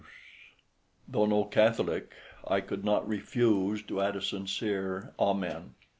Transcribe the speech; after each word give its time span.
Though 1.07 1.27
no 1.27 1.43
Catholic, 1.43 2.15
I 2.47 2.59
could 2.61 2.83
not 2.83 3.07
refuse 3.07 3.83
to 3.83 4.01
add 4.01 4.15
a 4.15 4.21
sincere 4.23 5.13
Amen. 5.19 5.75